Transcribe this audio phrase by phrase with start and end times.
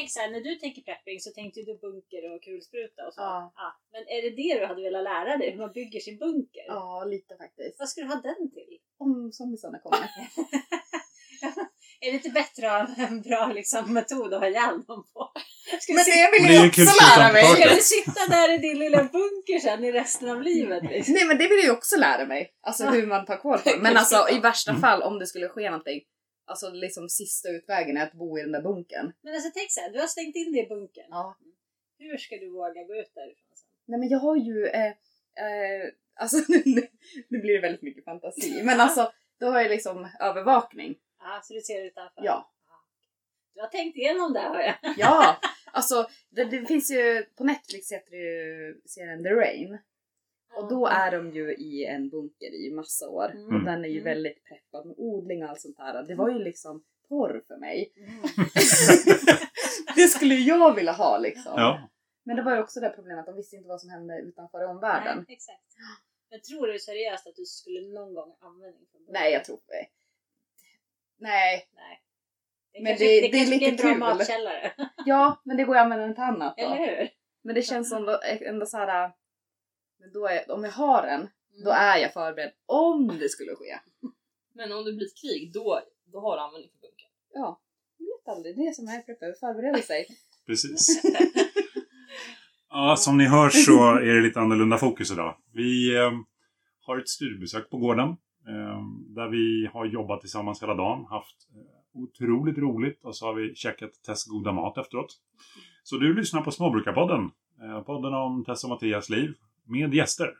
[0.00, 3.20] tänker så här, när du tänker prepping så tänkte du bunker och kulspruta och så.
[3.20, 3.68] Ja.
[3.92, 5.50] Men är det det du hade velat lära dig?
[5.50, 6.66] Hur man bygger sin bunker?
[6.66, 7.74] Ja, lite faktiskt.
[7.78, 8.72] Vad ska du ha den till?
[9.04, 10.08] Om zombiesarna kommer.
[12.02, 15.32] Är det inte bättre att ha en bra liksom, metod att ha ihjäl dem på?
[15.80, 17.44] Ska, Men det vill jag ju också lära mig.
[17.44, 20.82] ska du sitta där i din lilla bunker sen i resten av livet?
[20.82, 21.14] Liksom?
[21.14, 22.50] Nej men det vill jag ju också lära mig.
[22.62, 23.70] Alltså hur man tar koll på.
[23.78, 26.00] Men alltså i värsta fall om det skulle ske någonting.
[26.50, 29.12] Alltså liksom sista utvägen är att bo i den där bunkern.
[29.22, 31.06] Men alltså tänk så här, du har stängt in dig i bunkern.
[31.10, 31.36] Ja.
[31.98, 33.68] Hur ska du våga gå ut därifrån sen?
[33.84, 36.88] Nej men jag har ju, eh, eh, alltså nu,
[37.28, 38.62] nu blir det väldigt mycket fantasi.
[38.62, 40.98] Men alltså då har jag liksom övervakning.
[41.18, 42.24] Ja, så du ser utanför?
[42.24, 42.52] Ja.
[43.54, 44.94] Du har tänkt igenom det hör jag.
[44.96, 45.40] Ja!
[45.72, 49.78] Alltså det, det finns ju, på Netflix heter det ju serien The Rain.
[50.56, 53.30] Och då är de ju i en bunker i massa år.
[53.30, 53.56] Mm.
[53.56, 54.04] Och den är ju Mm.
[54.04, 56.02] väldigt preppad med odling och allt sånt där.
[56.02, 57.92] Det var ju liksom porr för mig.
[57.96, 58.08] Mm.
[59.96, 61.52] det skulle jag vilja ha liksom.
[61.56, 61.88] Ja.
[62.24, 65.16] Men det var ju också det problemet, de visste inte vad som hände utanför omvärlden.
[65.28, 65.64] Nej, exakt.
[66.30, 69.12] Men tror du seriöst att du skulle någon gång användning för bunker?
[69.12, 69.86] Nej, jag tror eh,
[71.18, 71.68] Nej.
[71.74, 72.02] Nej.
[72.72, 74.18] Det Men kanske, det- det, det är kanske lite blir en bra kul.
[74.18, 74.72] matkällare.
[75.06, 76.62] Ja, men det går ju att använda den till annat då.
[76.64, 77.08] Eller hur?
[77.42, 79.12] Men det känns som då, ändå så här.
[80.00, 81.64] Men då är, om jag har den, Mm.
[81.64, 83.78] då är jag förberedd om det skulle ske.
[84.54, 85.80] Men om det blir ett krig, då,
[86.12, 87.10] då har du användning för bunkern.
[87.32, 87.60] Ja,
[87.98, 88.56] jag vet aldrig.
[88.56, 90.06] Det är som är preppar, förbereder sig.
[90.46, 91.02] Precis.
[92.72, 95.36] Ja, som ni hör så är det lite annorlunda fokus idag.
[95.52, 96.10] Vi eh,
[96.80, 98.08] har ett studiebesök på gården.
[98.48, 101.04] Eh, där vi har jobbat tillsammans hela dagen.
[101.10, 105.16] Haft eh, otroligt roligt och så har vi käkat Tess goda mat efteråt.
[105.82, 107.30] Så du lyssnar på Småbrukarpodden.
[107.62, 110.34] Eh, podden om Tess och Mattias liv med gäster.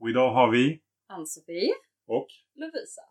[0.00, 1.72] Och idag har vi Ann-Sofie.
[2.06, 3.02] och Lovisa.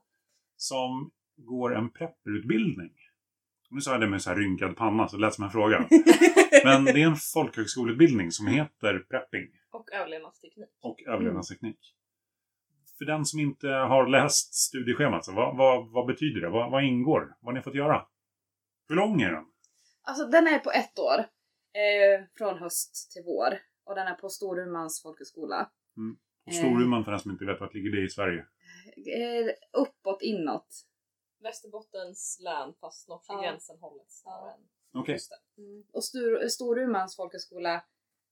[0.56, 2.92] som går en prepperutbildning.
[3.70, 5.80] Nu sa jag det med så här rynkad panna så det lät som en fråga.
[6.64, 10.70] Men det är en folkhögskoleutbildning som heter prepping Och överlevnadsteknik.
[10.82, 11.95] och överlevnadsteknik.
[12.98, 16.49] För den som inte har läst studieschemat, så vad, vad, vad betyder det?
[16.49, 17.20] Vad, vad ingår?
[17.39, 18.05] Vad har ni fått göra?
[18.88, 19.45] Hur lång är den?
[20.04, 21.20] Alltså den är på ett år.
[21.73, 23.49] Eh, från höst till vår.
[23.83, 25.71] Och den är på Storumans folkhögskola.
[26.45, 28.45] Och Storuman för den som inte vet vart ligger det i Sverige.
[28.95, 30.87] Eh, uppåt, inåt.
[31.39, 33.42] Västerbottens län fast norska Ja.
[33.42, 34.53] gränsen hållet snarare
[34.93, 35.15] Okej.
[35.15, 35.37] kusten.
[35.93, 37.83] Och Stor, Storumans folkhögskola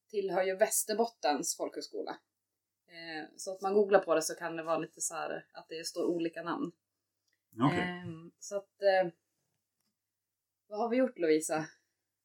[0.09, 2.11] tillhör ju Västerbottens folkhögskola.
[2.87, 5.66] Eh, så att man googlar på det så kan det vara lite så här att
[5.69, 6.71] det står olika namn.
[7.73, 8.05] Eh,
[8.39, 8.81] så att...
[8.81, 9.11] Eh,
[10.67, 11.66] vad har vi gjort Lovisa?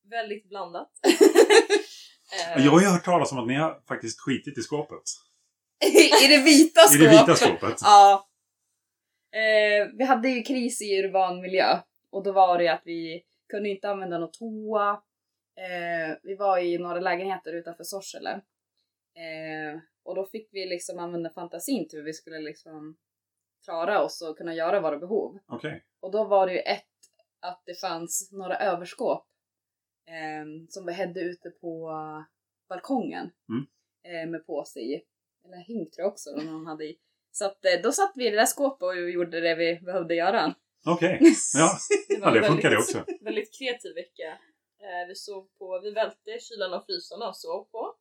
[0.03, 0.91] Väldigt blandat.
[2.57, 5.03] Jag har ju hört talas om att ni har faktiskt skitit i skåpet.
[6.25, 7.01] I det vita I skåpet?
[7.01, 7.79] det vita skåpet.
[7.83, 8.29] Ja.
[9.33, 11.79] Eh, vi hade ju kris i urban miljö
[12.11, 14.91] och då var det ju att vi kunde inte använda någon toa.
[15.57, 18.31] Eh, vi var i några lägenheter utanför Sorsele.
[19.15, 22.97] Eh, och då fick vi liksom använda fantasin till hur vi skulle liksom
[23.65, 25.39] klara oss och kunna göra våra behov.
[25.47, 25.85] Okej.
[26.01, 26.85] Och då var det ju ett
[27.41, 29.27] att det fanns några överskåp
[30.07, 31.91] eh, som vi hade ute på
[32.69, 33.67] balkongen Mm.
[34.25, 35.03] eh, med påse i.
[35.45, 36.99] Eller hink tror jag också de de hade i.
[37.33, 40.15] Så att eh, då satt vi i det där skåpet och gjorde det vi behövde
[40.15, 40.55] göra.
[40.87, 41.21] Okej.
[41.55, 41.71] Ja.
[42.09, 43.05] Det ja, det funkar det också.
[43.21, 44.39] väldigt kreativ vecka.
[44.81, 47.95] Eh, vi sov på, vi välte kylarna och frysarna och sov på.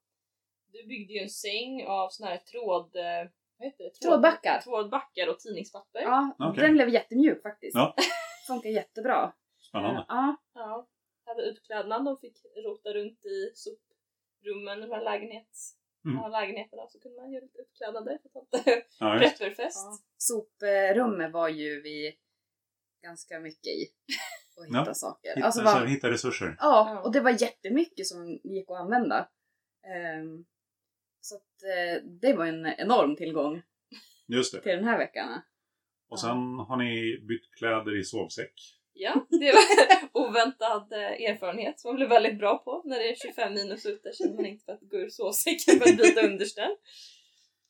[0.71, 2.95] Du byggde ju en säng av sån här tråd...
[2.95, 3.89] eh, Vad heter det?
[3.89, 4.61] Tråd- Trådbackar.
[4.61, 6.01] Trådbackar och tidningspapper.
[6.01, 6.63] Ja, Okej.
[6.63, 7.75] den blev jättemjuk faktiskt.
[7.75, 7.95] Ja.
[8.47, 9.33] Funkar jättebra.
[9.69, 10.05] Spännande.
[10.07, 10.87] Ja, Ja.
[11.35, 15.75] Hade utklädnad, de fick rota runt i soprummen, de här lägenhets...
[16.05, 16.31] Mm.
[16.31, 18.67] Lägenheterna så kunde man göra lite utklädnader för att
[18.99, 19.77] Ja, prepperfest.
[19.77, 19.97] ja.
[20.17, 22.17] Soprummet var ju vi
[23.03, 23.87] ganska mycket i.
[24.57, 24.93] Och hitta Ja.
[24.93, 25.35] saker.
[25.35, 26.55] Hitta, Alltså, så här, var, hitta resurser.
[26.59, 29.29] ja, och det var jättemycket som gick att använda.
[29.95, 30.45] Ehm,
[31.21, 33.61] så att, eh, det var en enorm tillgång
[34.27, 34.61] Just det.
[34.61, 35.41] till den här veckan.
[36.09, 38.53] Och sen har ni bytt kläder i sovsäck.
[38.93, 40.99] Ja, det var oväntad eh,
[41.29, 42.81] erfarenhet som man blev väldigt bra på.
[42.85, 45.89] När det är 25 minus ute känner man inte för att gå ur sovsäcken för
[45.89, 46.71] att byta underställ.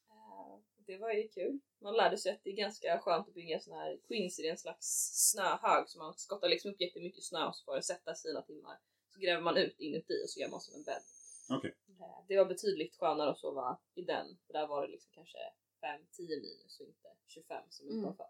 [0.10, 1.60] Eh, Det var ju kul.
[1.82, 4.58] Man lärde sig att det är ganska skönt att bygga sån här queens i en
[4.58, 4.88] slags
[5.32, 8.78] snöhög så man skottar liksom upp jättemycket snö och så får det sätta några timmar.
[9.10, 11.04] Så gräver man ut inuti och så gör man som en bädd.
[11.50, 11.76] Okej.
[12.00, 15.38] Eh, Det var betydligt skönare att sova i den för där var det liksom kanske
[15.82, 18.00] 5-10 minus och inte 25 som Mm.
[18.00, 18.26] utanför.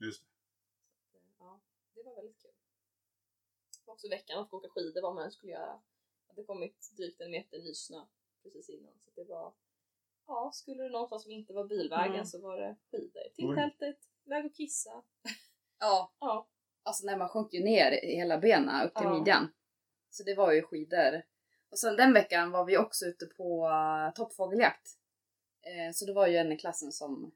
[0.00, 0.28] Just det.
[1.38, 1.60] Ja,
[1.94, 2.50] det var väldigt kul.
[3.88, 5.80] Också veckan att åka skidor vad man än skulle göra.
[6.26, 8.04] Det hade kommit drygt en meter nysnö
[8.42, 8.92] precis innan.
[9.04, 9.54] Så det var,
[10.26, 12.26] ja, skulle det någonstans som inte var bilvägen Mm.
[12.26, 15.02] så var det skidor till tältet, väg och kissa.
[15.78, 16.48] Ja, Ja,
[16.82, 19.18] alltså när man sjönk ju ner i hela benen upp till Ja.
[19.18, 19.52] midjan.
[20.10, 21.22] Så det var ju skidor.
[21.70, 24.88] Och sen den veckan var vi också ute på uh, toppfågeljakt.
[25.60, 27.32] Eh, så det var ju en i klassen som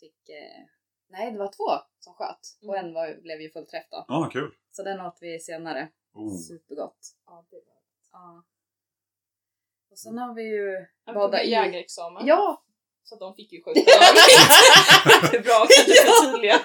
[0.00, 0.64] fick, eh,
[1.08, 2.86] nej det var två som sköt och Mm.
[2.86, 4.04] en var, blev ju fullträff då.
[4.08, 4.54] Ja, kul.
[4.72, 5.88] Så den åt vi senare.
[6.14, 6.36] Oh.
[6.38, 6.98] Supergott.
[7.26, 7.76] Ja, det var...
[8.12, 8.44] Ja.
[9.90, 11.50] Och sen har vi ju Han bada tog i...
[11.50, 12.26] jägarexamen.
[12.26, 12.62] Ja!
[13.04, 13.80] Så att de fick ju skjuta
[15.30, 16.60] det är bra att du förtydliga.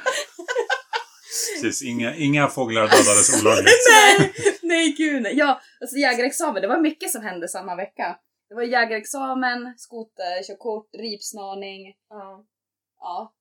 [1.62, 3.74] Precis, inga, inga fåglar dödades olagligt.
[3.92, 4.34] nej!
[4.64, 5.38] Nej gud nej.
[5.38, 8.20] Ja, alltså jägarexamen, det var mycket som hände samma vecka.
[8.50, 11.96] Det var jägarexamen, skoterkörkort, ripsnaning.
[12.10, 12.46] Ja.
[13.00, 13.34] Ja.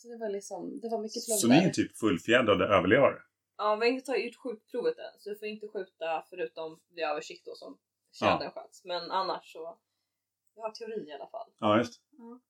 [0.00, 1.68] Så det var liksom, det var mycket Så plugg ni där.
[1.68, 3.22] är typ fullfjädrade överlevare?
[3.56, 7.04] Ja, vi har inte tagit ut skjutprovet än, så vi får inte skjuta förutom vid
[7.04, 7.78] översikt då som
[8.12, 8.84] tjädern sköts.
[8.84, 9.78] Men annars så,
[10.54, 11.50] vi har teorin i alla fall.
[11.58, 12.40] Ja, just Ja.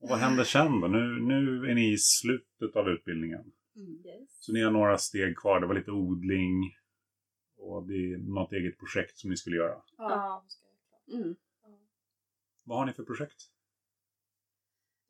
[0.00, 0.86] Och vad händer sen då?
[0.88, 3.52] Nu, nu är ni i slutet av utbildningen.
[3.76, 4.06] Mm.
[4.06, 4.28] Yes.
[4.44, 5.60] Så ni har några steg kvar.
[5.60, 6.76] Det var lite odling.
[7.56, 9.82] Och det är något eget projekt som ni skulle göra.
[9.96, 10.44] Ja.
[11.08, 11.16] Ja.
[11.16, 11.36] Mm.
[12.64, 13.42] Vad har ni för projekt?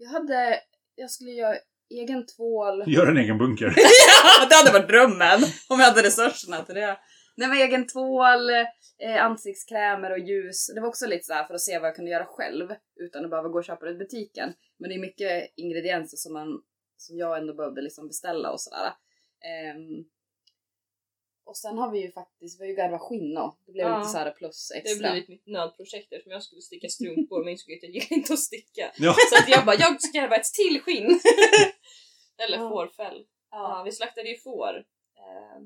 [0.02, 0.61] Jag hade,
[0.94, 1.56] jag skulle göra
[1.91, 2.85] egen tvål.
[2.87, 3.67] Gör en egen bunker.
[3.76, 6.99] ja, det hade varit drömmen om jag hade resurserna till det.
[7.37, 8.50] Nej men egen tvål,
[8.99, 10.70] eh, ansiktskrämer och ljus.
[10.75, 12.69] Det var också lite så här för att se vad jag kunde göra själv
[13.00, 14.52] utan att behöva gå och köpa det i butiken.
[14.79, 16.62] Men det är mycket ingredienser som, man,
[16.96, 18.93] som jag ändå behövde liksom beställa och sådär.
[19.50, 20.05] Ehm,
[21.50, 23.35] och sen har vi ju faktiskt, vi har ju garvat skinn
[23.67, 23.99] det blev Ja.
[23.99, 25.11] lite så här plus Det har extra.
[25.11, 28.38] blivit mitt nödprojekt eftersom jag skulle sticka strumpor men insåg att jag gillar inte att
[28.50, 28.93] sticka.
[28.99, 29.14] Ja.
[29.31, 31.20] Så att jag bara, jag ska garva ett till skinn!
[32.44, 32.69] Eller Ja.
[32.70, 33.26] fårfäll.
[33.50, 33.82] Ja, Ja.
[33.85, 34.85] vi slaktade ju får
[35.17, 35.56] eh,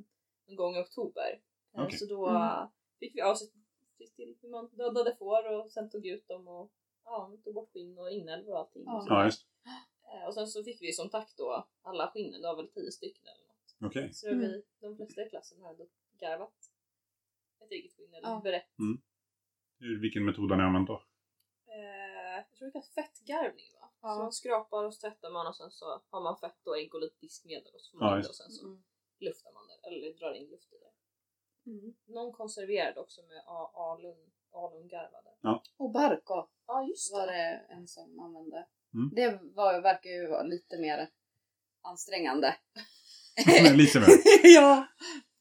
[0.48, 1.40] en gång i oktober.
[1.76, 1.98] Eh, Okej.
[1.98, 2.68] Så då Mm.
[3.00, 3.52] fick vi avsätta
[4.16, 6.70] till hur man dödade får och sen tog ut dem och
[7.04, 8.82] ja, tog bort skinn och inälvor och allting.
[8.86, 8.96] Ja.
[8.96, 9.08] Och, så.
[9.14, 9.46] Ja, just
[10.14, 12.90] Eh, och sen så fick vi som tack då alla skinnen, det var väl tio
[12.92, 14.12] stycken eller Okej.
[14.14, 15.86] Så vi, de flesta i klassen hade
[16.20, 16.54] garvat
[17.64, 18.40] ett eget skinn eller Ja.
[18.44, 18.68] berett.
[19.78, 21.02] Hur- Vilken metod har ni använt då?
[21.66, 23.90] Eh, jag tror det kallas fettgarvning va?
[24.02, 24.14] Ja.
[24.14, 26.94] Så man skrapar och så tvättar man och sen så har man fett och ägg
[26.94, 28.82] och lite diskmedel och så får Ja, man det just och sen så Mm.
[29.18, 30.92] luftar man det eller drar in luft i det.
[31.70, 31.94] Mm.
[32.04, 33.42] Någon konserverad också med
[33.74, 35.30] alun, alungarvade.
[35.76, 38.66] Och barko Ja just var det en som använde.
[38.94, 39.10] Mm.
[39.14, 41.10] Det var, verkar ju vara lite mer
[41.80, 42.56] ansträngande.
[43.76, 44.08] Lite mer.
[44.54, 44.86] ja.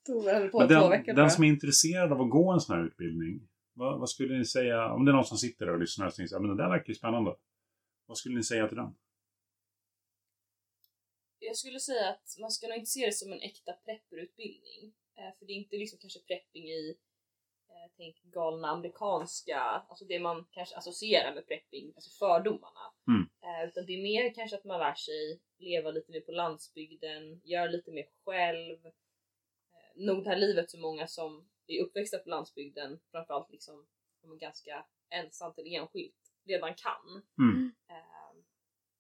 [0.06, 2.60] Tog väl på Men två den, veckor den som är intresserad av att gå en
[2.60, 3.48] sån här utbildning.
[3.74, 6.16] Vad, vad skulle ni säga, om det är någon som sitter där och lyssnar och
[6.16, 7.36] tänker men det där verkar ju spännande.
[8.06, 8.95] Vad skulle ni säga till den?
[11.40, 14.94] Jag skulle säga att man ska nog inte se det som en äkta prepperutbildning.
[15.18, 16.96] Eh, för det är inte liksom kanske prepping i
[17.74, 22.94] eh, tänk galna amerikanska, alltså det man kanske associerar med prepping, alltså fördomarna.
[23.08, 23.30] Mm.
[23.44, 27.42] Eh, utan det är mer kanske att man lär sig leva lite mer på landsbygden,
[27.44, 28.86] göra lite mer själv.
[28.86, 28.92] Eh,
[29.96, 33.88] nog det här livet så många som är uppväxta på landsbygden, framförallt liksom
[34.22, 37.24] som är ganska ensamt eller enskilt, redan kan.
[37.38, 37.72] Mm.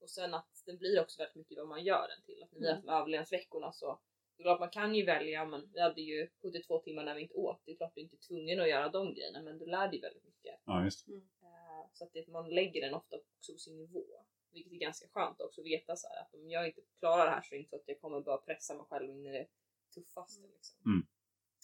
[0.01, 2.43] Och sen att den blir också väldigt mycket vad man gör den till.
[2.43, 2.87] Att när vi har Mm.
[2.87, 3.99] haft överlevnadsveckorna så
[4.43, 7.21] det är klart man kan ju välja, men vi hade ju 72 timmar när vi
[7.21, 7.61] inte åt.
[7.65, 10.01] Det är klart du är inte tvungen att göra de grejerna, men du lär dig
[10.01, 10.59] väldigt mycket.
[10.65, 11.13] Ja, just det.
[11.13, 14.05] Ehm, så att det, man lägger den ofta också på sin nivå.
[14.51, 17.31] Vilket är ganska skönt också att veta så här, att om jag inte klarar det
[17.31, 19.31] här så är det inte så att jag kommer bara pressa mig själv in i
[19.31, 19.47] det
[19.93, 20.47] tuffaste.
[20.47, 20.77] Liksom.
[20.85, 21.07] Mm.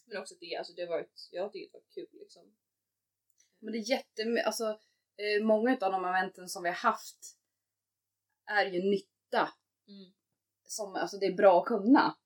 [0.06, 2.56] Men också att det, alltså, det har varit, jag tycker det har varit kul liksom.
[3.58, 4.78] Men det är jättemycket, alltså
[5.16, 7.38] eh, många av de momenten som vi har haft
[8.46, 9.52] är ju nytta.
[9.88, 10.12] Mm.
[10.64, 12.16] Som, alltså det är bra att kunna.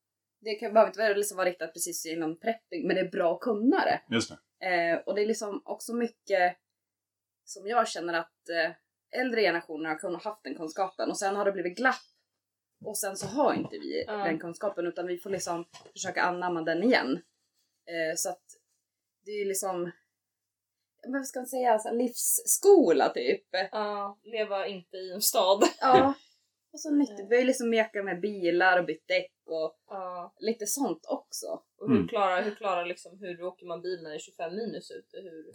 [0.45, 3.35] Det kan, behöver inte vara- liksom vara riktat precis inom prepping, men det är bra
[3.35, 4.01] att kunna det.
[4.15, 4.67] Just det.
[4.67, 6.57] Eh, och det är liksom också mycket
[7.45, 11.45] som jag känner att eh, äldre generationer har kunnat haft den kunskapen och sen har
[11.45, 11.95] det blivit glapp.
[12.85, 14.13] Och sen så har inte vi Ja.
[14.13, 17.13] den kunskapen utan vi får liksom försöka anamma den igen.
[17.87, 18.43] Eh, så att
[19.25, 19.83] det är liksom,
[21.03, 23.45] men vad ska man säga, så här livsskola typ.
[23.73, 25.65] Ja, leva inte i en stad.
[25.81, 26.15] Ja.
[26.75, 27.27] Och så nyttigt.
[27.31, 30.35] Vi har ju liksom mekat med bilar och bytt däck och Ja.
[30.39, 31.47] lite sånt också.
[31.79, 32.09] Och hur Mm.
[32.09, 35.17] klarar, hur klarar liksom, hur åker man bil när det är 25 minus ute?
[35.17, 35.53] Hur,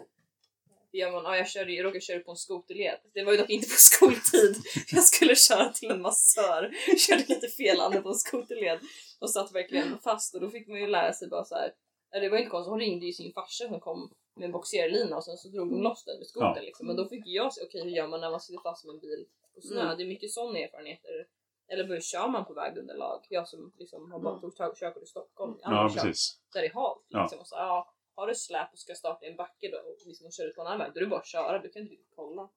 [0.91, 1.23] hur gör man?
[1.23, 2.97] Ja, jag, körde, jag råkade köra på en skoterled.
[3.13, 4.55] Det var ju dock inte på skoltid.
[4.91, 6.71] Jag skulle köra till en massör.
[7.07, 8.79] Körde lite felande på en skoterled
[9.19, 11.73] och satt verkligen fast och då fick man ju lära sig bara så här.
[12.11, 15.17] ja, Det var inte konstigt, hon ringde ju sin farsa som kom med en boxerlina
[15.17, 16.61] och sen så drog de loss den med skotern Ja.
[16.61, 16.88] liksom.
[16.88, 18.99] Men då fick jag se, okej hur gör man när man sitter fast med en
[18.99, 19.25] bil
[19.61, 19.81] på snö?
[19.81, 19.97] Mm.
[19.97, 21.27] Det är mycket sådana erfarenheter.
[21.71, 23.25] Eller hur kör man på vägunderlag?
[23.29, 24.51] Jag som liksom har bara Mm.
[24.51, 25.57] tag- körkort i Stockholm.
[25.61, 26.39] Jag Ja, precis.
[26.53, 27.05] där det är halt.
[27.07, 27.21] Ja.
[27.21, 27.39] Liksom.
[27.39, 30.31] Och så, ja, har du släp och ska starta i en backe då, och liksom
[30.31, 31.59] kör ut på en annan väg, då är det bara att köra.
[31.59, 32.41] Du kan inte kolla.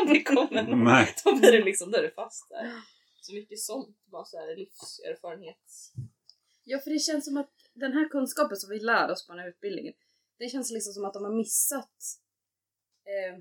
[0.00, 1.14] Om det kommer någon, Nej.
[1.24, 2.72] då blir det liksom, då är det fast där.
[3.20, 5.56] Så mycket sånt, bara så här livserfarenhet.
[6.64, 9.40] Ja, för det känns som att den här kunskapen som vi lär oss på den
[9.42, 9.94] här utbildningen,
[10.38, 11.96] det känns liksom som att de har missat
[13.04, 13.38] eh,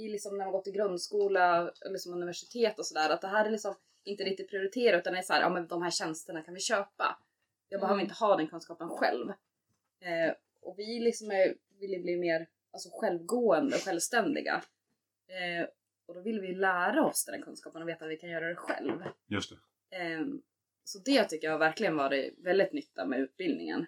[0.00, 3.50] i liksom när man gått i grundskola, liksom universitet och sådär, att det här är
[3.50, 6.60] liksom inte riktigt prioriterat utan det är såhär, ja men de här tjänsterna kan vi
[6.60, 7.18] köpa.
[7.68, 8.04] Jag behöver Mm.
[8.04, 9.28] inte ha den kunskapen själv.
[10.00, 14.62] Eh, och vi liksom är, vill ju bli mer alltså, självgående och självständiga.
[15.28, 15.68] Eh,
[16.06, 18.48] och då vill vi lära oss den här kunskapen och veta att vi kan göra
[18.48, 19.02] det själv.
[19.26, 19.96] Just det.
[19.96, 20.42] Ehm,
[20.84, 23.86] så det tycker jag har verkligen varit väldigt nytta med utbildningen.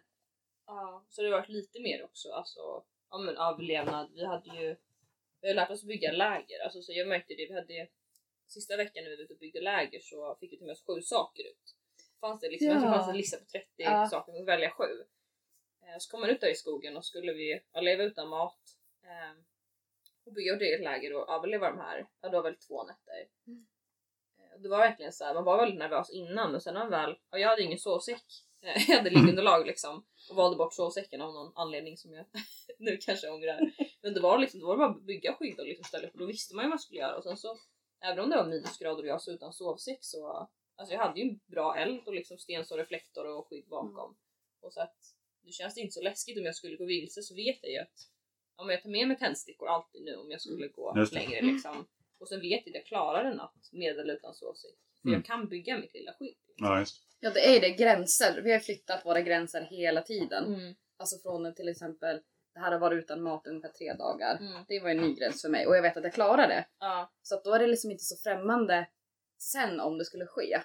[0.67, 2.61] Ja, så det har varit lite mer också, alltså
[3.11, 4.11] ja, men överlevnad.
[4.15, 4.77] Vi hade ju
[5.43, 6.65] vi har lärt oss att bygga läger.
[6.65, 7.89] Alltså, så jag märkte det, vi hade
[8.47, 10.85] sista veckan när vi var ute och byggde läger så fick vi till med oss
[10.87, 11.77] sju saker ut.
[12.21, 12.81] Fanns det liksom, det Ja.
[12.81, 14.07] fanns en lista på 30 Ja.
[14.11, 15.05] saker, vi fick välja sju.
[15.83, 18.59] Eh, Så kom man ut där i skogen och skulle vi leva utan mat
[19.05, 19.39] eh,
[20.27, 23.27] och bygga ett läger och överleva de här, ja det var väl två nätter.
[24.39, 26.81] Eh, och Det var verkligen så här, man var väldigt nervös innan men sen när
[26.81, 28.25] man väl, ja, jag hade ingen sovsäck.
[28.61, 32.27] Eh, Jag hade liggunderlag liksom och valde bort sovsäcken av någon anledning som jag
[32.79, 33.73] nu kanske ångrar.
[34.03, 36.19] Men det var liksom, det var bara att bygga skydd och liksom ställa upp och
[36.21, 37.59] då visste man ju vad man skulle göra och sen så
[38.05, 41.29] även om det var minusgrader och jag såg utan sovsäck så alltså jag hade ju
[41.29, 44.17] en bra eld och liksom stensår, reflektor och skydd bakom.
[44.61, 44.97] Och så att
[45.45, 48.09] det känns inte så läskigt om jag skulle gå vilse så vet jag ju att
[48.57, 51.19] om jag tar med mig tändstickor alltid nu om jag skulle gå Just det.
[51.19, 51.87] längre liksom.
[52.19, 54.71] Och sen vet jag att jag klarar en natt med eller utan sovsäck.
[55.03, 55.19] För Mm.
[55.19, 56.37] jag kan bygga mitt lilla skydd.
[56.57, 57.03] Ja, just.
[57.21, 58.41] Ja det är det, gränser.
[58.45, 60.55] Vi har flyttat våra gränser hela tiden.
[60.55, 60.75] Mm.
[60.97, 62.21] Alltså från till exempel,
[62.55, 64.37] det här har varit utan mat ungefär tre dagar.
[64.37, 64.65] Mm.
[64.69, 66.67] Det var en ny gräns för mig och jag vet att jag klarar det.
[66.79, 67.13] Ja.
[67.23, 68.89] Så att då är det liksom inte så främmande
[69.39, 70.63] sen om det skulle ske.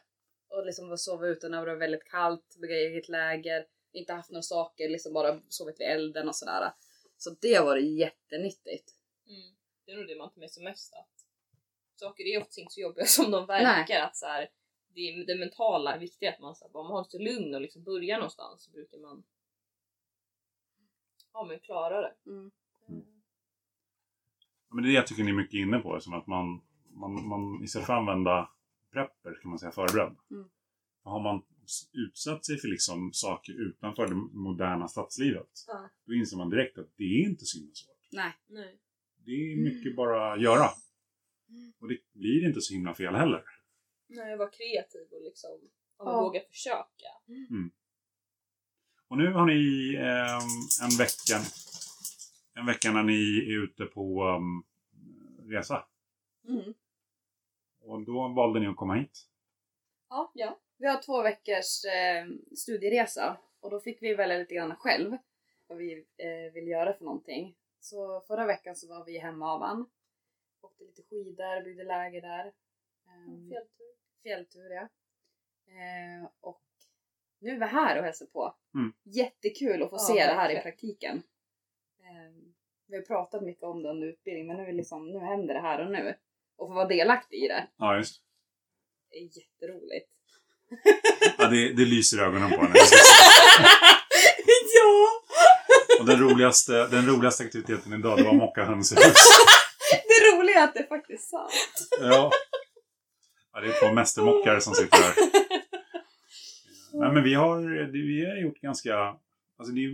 [0.50, 4.32] Och liksom att sova ute när det var väldigt kallt, bygga eget läger, inte haft
[4.32, 6.72] några saker, liksom bara sovit vid elden och sådär.
[7.18, 8.94] Så det har varit jättenyttigt.
[9.28, 9.56] Mm.
[9.86, 10.94] Det är nog det man tar med sig mest.
[10.94, 11.26] Att
[12.00, 14.02] saker är oftast inte så jobbiga som de verkar.
[14.02, 14.50] Att så här,
[14.94, 16.30] det, är det mentala är viktigt.
[16.30, 18.98] Att man, så här, om man håller sig lugn och liksom börjar någonstans så brukar
[18.98, 19.24] man
[21.38, 22.14] ja, men klara det.
[22.26, 22.52] Mm.
[24.70, 26.00] Ja, Men det är det jag tycker ni är mycket inne på.
[26.00, 28.50] Som att man, man, man istället för att använda
[28.92, 30.16] prepper kan man säga förberedd.
[30.32, 30.50] Mm.
[31.04, 31.42] Har man
[31.94, 35.50] utsatt sig för liksom saker utanför det moderna stadslivet.
[35.68, 35.90] Ja.
[36.06, 38.08] Då inser man direkt att det är inte så himla svårt.
[38.12, 38.34] Nej.
[38.48, 38.80] Nej.
[39.26, 40.70] Det är mycket bara att göra.
[41.80, 43.44] Och det blir inte så himla fel heller.
[44.08, 45.50] Nej, vara kreativ och liksom
[45.98, 46.22] om Ja.
[46.22, 47.10] våga försöka.
[49.08, 51.40] Och nu har ni ehm, en vecka
[52.60, 54.64] en vecka när ni är ute på ehm,
[55.52, 55.86] resa.
[56.48, 56.74] Mm.
[57.82, 59.28] Och då valde ni att komma hit.
[60.10, 60.60] Ja, ja.
[60.78, 65.18] Vi har två veckors eh, studieresa och då fick vi välja lite grann själv
[65.68, 67.56] vad vi eh, vill göra för någonting.
[67.80, 69.90] Så förra veckan så var vi i Hemavan.
[70.62, 72.54] Åkte lite skidor, byggde läger där.
[73.08, 73.96] Ehm, Fjälltur.
[74.24, 74.90] fjälltur ja.
[75.68, 76.62] Eh, och
[77.40, 78.56] nu är vi här och hälsar på.
[78.76, 78.94] Mm.
[79.04, 81.24] Jättekul att få Ja, se det här i praktiken.
[82.00, 82.34] Eh,
[82.88, 85.62] vi har pratat mycket om det under utbildningen men nu, är liksom, nu händer det
[85.62, 86.16] här och nu.
[86.58, 87.68] Och få vara delaktig i det.
[87.78, 88.22] Ja, just
[89.12, 90.10] Det är jätteroligt.
[91.38, 91.74] ja, det.
[91.74, 92.74] Det lyser ögonen på henne.
[94.76, 95.22] ja!
[96.00, 99.00] Och den roligaste, den roligaste aktiviteten idag, det var att mocka hönshus.
[99.92, 101.90] Det roliga är att det faktiskt är sant.
[102.00, 102.32] Ja.
[103.54, 103.62] ja.
[103.62, 105.14] Det är två mästermockare som sitter här.
[107.00, 107.62] Nej, men vi har,
[107.92, 109.16] vi har gjort ganska...
[109.60, 109.92] Alltså det är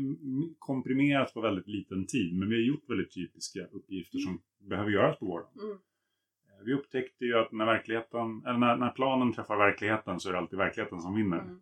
[0.59, 5.19] komprimerat på väldigt liten tid, men vi har gjort väldigt typiska uppgifter som behöver göras
[5.19, 5.47] på gården.
[5.63, 5.77] Mm.
[6.65, 10.39] Vi upptäckte ju att när, verkligheten, eller när, när planen träffar verkligheten så är det
[10.39, 11.39] alltid verkligheten som vinner.
[11.39, 11.59] Mm.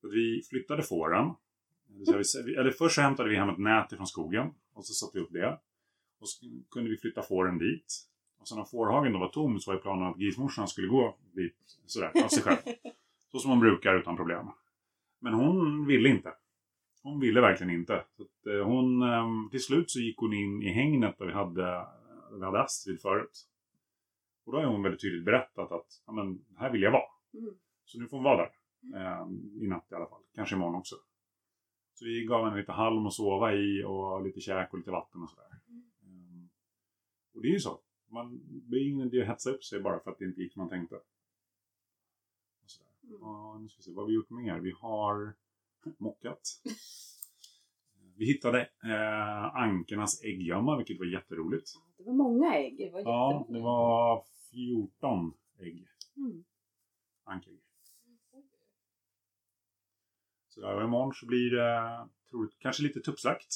[0.00, 1.30] Så att vi flyttade fåren.
[2.44, 5.24] Vi- Eller först så hämtade vi hem ett nät ifrån skogen och så satte vi
[5.24, 5.58] upp det.
[6.20, 7.94] Och så kunde vi flytta fåren dit.
[8.40, 11.16] Och sen när fårhagen då var tom så var ju planen att grismorsan skulle gå
[11.32, 11.56] dit
[11.86, 12.58] sådär av sig själv.
[13.32, 14.46] Så som hon brukar utan problem.
[15.20, 16.34] Men hon ville inte.
[17.02, 18.04] Hon ville verkligen inte.
[18.16, 21.32] Så att, eh, hon, eh, till slut så gick hon in i hängnet där vi
[21.32, 21.62] hade,
[22.30, 23.48] där vi hade Astrid förut.
[24.46, 27.10] Och då har hon väldigt tydligt berättat att ja, men, här vill jag vara.
[27.34, 27.54] Mm.
[27.84, 28.50] Så nu får hon vara där.
[28.94, 29.28] Eh,
[29.62, 30.22] I natt i alla fall.
[30.34, 30.96] Kanske imorgon också.
[31.94, 35.22] Så vi gav henne lite halm att sova i och lite käk och lite vatten
[35.22, 35.48] och sådär.
[36.02, 36.46] Eh,
[37.34, 37.80] och det är ju så.
[38.10, 40.52] Man, det är ingen idé att hetsa upp sig bara för att det inte gick
[40.52, 41.00] som man tänkte.
[43.08, 43.22] Mm.
[43.22, 44.58] Och nu ska vi se, vad har vi gjort mer?
[44.58, 45.34] Vi har
[45.98, 46.40] mockat.
[48.16, 51.70] Vi hittade eh, ankernas ägggömma, vilket var jätteroligt.
[51.98, 52.78] Det var många ägg.
[52.78, 55.88] Det var Ja, det var 14 ägg.
[56.16, 56.44] Mm.
[57.24, 57.60] Ankägg.
[60.48, 63.54] Så där, och imorgon så blir det troligt, kanske lite tuppslakt.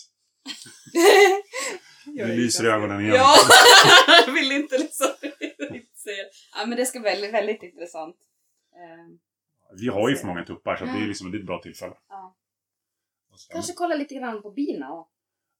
[2.05, 3.15] Det lyser i ögonen igen.
[3.15, 3.35] Ja!
[4.27, 5.07] Jag vill inte liksom
[5.95, 6.25] säga.
[6.57, 8.17] ja men det ska bli väldigt, väldigt intressant.
[8.73, 9.32] Eh,
[9.81, 11.63] Vi har ju för många tuppar så att det är liksom det är ett bra
[11.63, 11.95] tillfälle.
[12.09, 12.37] Ja.
[13.37, 15.09] Sen- Kanske kolla lite grann på bina och...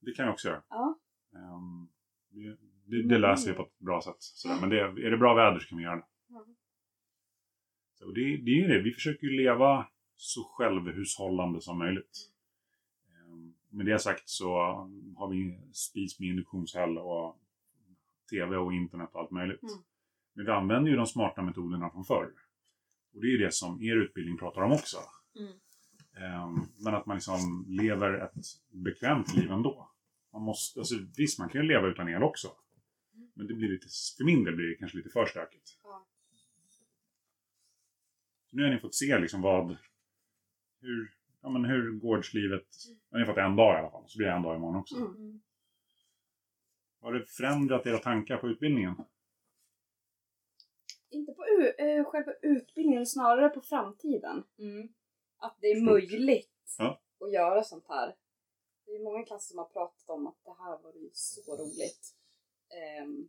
[0.01, 0.63] Det kan vi också göra.
[0.69, 0.99] Ja.
[1.35, 1.89] Ehm,
[2.31, 4.17] det, det, det löser vi på ett bra sätt.
[4.19, 4.61] Sådär.
[4.61, 6.07] Men det, är det bra väder så kan vi göra det.
[6.31, 6.57] Mm.
[7.95, 8.83] Så det, det är ju det.
[8.83, 12.31] Vi försöker ju leva så självhushållande som möjligt.
[13.09, 14.55] Ehm, Med det sagt så
[15.17, 17.39] har vi spis med induktionshäll och
[18.31, 19.63] tv och internet och allt möjligt.
[19.63, 19.75] Mm.
[20.35, 22.31] Men vi använder ju de smarta metoderna från förr.
[23.15, 24.99] Och det är ju det som er utbildning pratar om också.
[25.39, 25.53] Mm.
[26.17, 29.91] Ehm, Men att man liksom lever ett bekvämt liv ändå.
[30.33, 32.49] Man måste, alltså, visst, man kan ju leva utan el också.
[33.35, 35.79] Men det blir lite, för min del blir det kanske lite för stökigt.
[35.83, 36.07] Ja.
[38.51, 39.77] Nu har ni fått se liksom vad,
[40.81, 42.67] hur, ja, men hur gårdslivet,
[43.11, 44.97] har ni fått en dag i alla fall, så blir det en dag imorgon också.
[44.97, 45.15] Mm.
[45.15, 45.41] Mm.
[47.01, 48.95] Har det förändrat era tankar på utbildningen?
[51.13, 54.45] Inte på u- eh, själva utbildningen, snarare på framtiden.
[54.59, 54.89] Mm.
[55.37, 55.85] Att det är Stort.
[55.91, 57.01] möjligt Ja.
[57.21, 58.17] att göra sånt här.
[58.87, 62.15] Det är många klasser som har pratat om att det här var ju så roligt.
[62.71, 63.29] Ehm,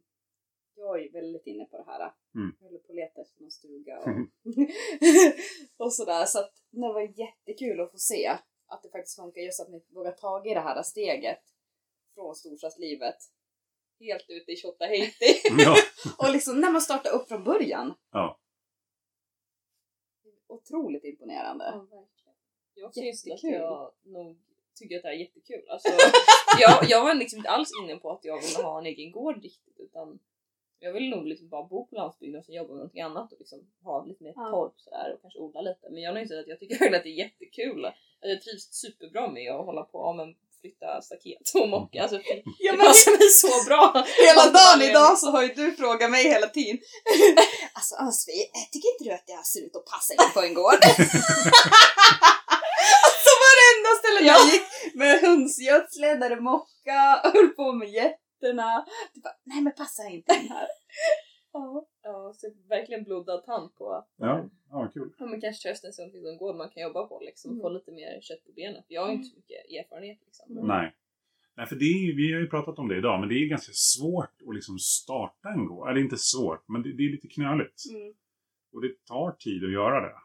[0.76, 2.14] jag är ju väldigt inne på det här.
[2.36, 2.56] Mm.
[2.60, 4.08] Jag håller på att leta efter någon stuga och,
[5.86, 6.26] och sådär.
[6.26, 8.28] Så att det var jättekul att få se
[8.68, 9.42] att det faktiskt funkar.
[9.42, 11.40] Just att ni vågar ta i det här steget
[12.16, 13.18] från storstadslivet
[14.04, 15.26] helt ute i Tjotahejti.
[15.66, 15.76] Ja.
[16.18, 17.94] och liksom när man startar upp från början.
[18.12, 18.40] Ja.
[20.48, 21.66] Otroligt imponerande.
[21.66, 22.38] Ja, verkligen.
[22.76, 24.38] Jag syns att jag nog
[24.76, 25.70] tycker att det här är jättekul.
[25.70, 25.90] Alltså,
[26.60, 29.44] jag, jag var liksom inte alls inne på att jag ville ha en egen gård
[29.44, 30.20] riktigt utan
[30.80, 33.40] jag vill nog liksom bara bo på landsbygden och sen jobba med någonting annat och
[33.40, 34.52] liksom ha lite mer Ja.
[34.52, 35.90] torp sådär och kanske odla lite.
[35.90, 37.86] Men jag har nog insett att jag tycker verkligen att det är jättekul.
[37.86, 41.98] Att jag trivs superbra med att hålla på men flytta staket och mocka.
[42.04, 43.84] Alltså, det, Ja, det passar mig så bra.
[44.28, 46.78] Hela dagen idag så har ju du frågat mig hela tiden.
[47.78, 50.54] alltså Ann-Sofie, äh, tycker inte du att det ser ut att passa in på en
[50.60, 50.82] gård?
[53.06, 54.68] alltså varenda ställe jag gick
[55.00, 57.00] med hönsgödsel, där det mocka,
[57.34, 58.70] höll på med getterna.
[59.14, 60.68] Du bara, nej men passa inte in här.
[61.54, 61.86] Ja.
[62.02, 65.14] Ja, så verkligen blodad tand på att Ja, ja kul.
[65.20, 67.62] Ja men kanske till hösten så finns en gård man kan jobba på liksom och
[67.62, 68.84] få lite mer kött på benen.
[68.88, 70.46] För jag har ju inte så mycket erfarenhet liksom.
[70.56, 70.96] Men- Nej.
[71.56, 73.48] Nej, för det är, ju- vi har ju pratat om det idag, men det är
[73.48, 75.90] ganska svårt att liksom starta en gård.
[75.90, 77.84] Eller inte svårt, men det, det är lite knöligt.
[77.94, 78.14] Mm.
[78.74, 80.16] Och det tar tid att göra det.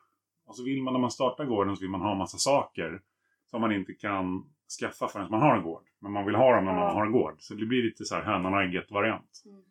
[0.47, 3.03] Och så vill man när man startar gården så vill man ha massa saker
[3.51, 5.85] som man inte kan skaffa förrän man har en gård.
[5.99, 7.37] Men man vill ha dem när man har en gård.
[7.39, 9.43] Så det blir lite så här hönan och ägget variant.
[9.47, 9.63] Mm.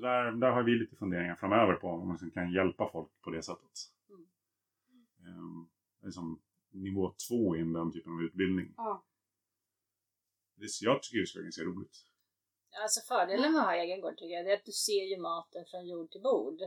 [0.00, 3.30] Där, där har vi lite funderingar framöver på om man liksom kan hjälpa folk på
[3.30, 3.74] det sättet.
[4.08, 4.26] Mm.
[5.26, 5.68] Ehm,
[6.02, 8.74] liksom nivå två i den typen av utbildning.
[8.76, 9.04] Ja.
[10.54, 11.96] Det, jag tycker det ska vara ganska roligt.
[12.82, 15.16] Alltså fördelen med att ha egen gård tycker jag det är att du ser ju
[15.20, 16.60] maten från jord till bord.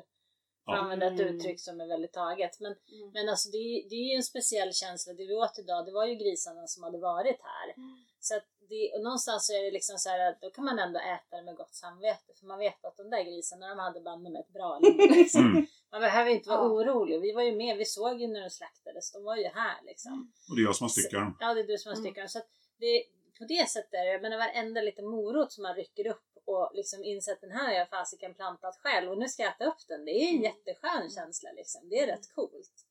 [0.65, 1.35] För att använda ett Mm.
[1.35, 2.59] uttryck som är väldigt taget.
[2.59, 3.11] Men, Mm.
[3.13, 5.13] men alltså det, är- det är ju en speciell känsla.
[5.13, 7.75] Det vi åt idag, det var ju grisarna som hade varit här.
[8.19, 10.79] Så att det, och någonstans så är det liksom så här att då kan man
[10.79, 12.33] ändå äta det med gott samvete.
[12.39, 14.97] För man vet att de där grisarna, de hade banne med ett bra liv.
[15.17, 15.41] Liksom.
[15.51, 15.65] Mm.
[15.91, 16.65] Man behöver inte vara Ja.
[16.69, 17.21] orolig.
[17.21, 19.11] Vi var ju med, vi såg ju när de slaktades.
[19.11, 20.31] De var ju här liksom.
[20.49, 21.37] Och det är jag som har styckat dem.
[21.39, 22.03] Ja, det är du som har Mm.
[22.05, 22.29] styckat dem.
[22.29, 22.39] Så
[22.79, 23.03] det,
[23.37, 27.03] på det sättet är det, men varenda liten morot som man rycker upp och liksom
[27.03, 29.87] inser att den här har jag fasiken plantat själv och nu ska jag äta upp
[29.87, 30.05] den.
[30.05, 30.43] Det är en Mm.
[30.43, 31.89] jätteskön känsla liksom.
[31.89, 32.85] Det är rätt coolt.